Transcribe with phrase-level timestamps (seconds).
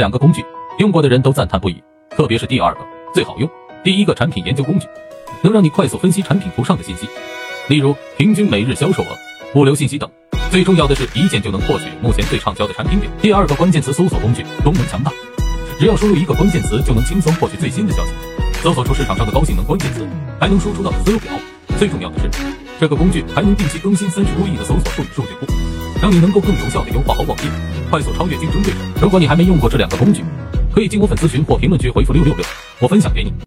[0.00, 0.42] 两个工具
[0.78, 1.84] 用过的人都赞叹不已，
[2.16, 2.80] 特别是第二个
[3.12, 3.46] 最好用。
[3.84, 4.86] 第一个产品研究工具
[5.42, 7.06] 能让你快速分析产品图上的信息，
[7.68, 9.08] 例如平均每日销售额、
[9.54, 10.10] 物流信息等。
[10.50, 13.10] 最重要的是一键就能获取目前最畅销的产品表。
[13.20, 15.12] 第二个关键词搜索工具功能强大，
[15.78, 18.12] 只要输入一个关键词就能轻松获取最新的消息，
[18.62, 20.08] 搜索出市场上的高性能关键词，
[20.40, 21.32] 还能输出到 Excel 表。
[21.78, 22.30] 最重要的是，
[22.80, 25.46] 这个工具还能定期更新三十多亿的搜索数据数据库，
[26.00, 27.44] 让你能够更有效的优化好网页，
[27.90, 28.78] 快速超越竞争对手。
[29.02, 30.24] 如果你还没用过这两个工具，
[30.74, 32.44] 可以进我粉丝群或评论区回复六六六，
[32.78, 33.32] 我分享给你。